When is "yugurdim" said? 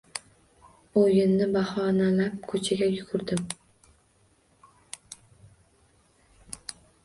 2.93-3.45